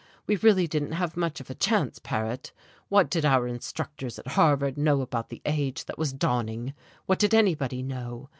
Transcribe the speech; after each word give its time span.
We 0.25 0.35
really 0.37 0.65
didn't 0.65 0.93
have 0.93 1.15
much 1.15 1.39
of 1.39 1.51
a 1.51 1.53
chance, 1.53 1.99
Paret. 1.99 2.51
What 2.89 3.07
did 3.07 3.23
our 3.23 3.45
instructors 3.45 4.17
at 4.17 4.29
Harvard 4.29 4.75
know 4.75 5.01
about 5.01 5.29
the 5.29 5.43
age 5.45 5.85
that 5.85 5.99
was 5.99 6.11
dawning? 6.11 6.73
what 7.05 7.19
did 7.19 7.35
anybody 7.35 7.83
know? 7.83 8.27